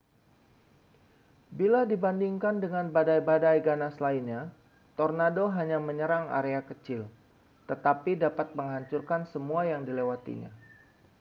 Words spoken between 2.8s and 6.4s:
badai-badai ganas lainnya tornado hanya menyerang